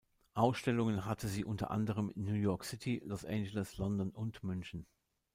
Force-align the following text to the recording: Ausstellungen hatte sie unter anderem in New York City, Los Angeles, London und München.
Ausstellungen 0.33 1.05
hatte 1.05 1.27
sie 1.27 1.45
unter 1.45 1.69
anderem 1.69 2.09
in 2.09 2.23
New 2.23 2.33
York 2.33 2.63
City, 2.65 3.03
Los 3.05 3.23
Angeles, 3.23 3.77
London 3.77 4.09
und 4.09 4.43
München. 4.43 4.87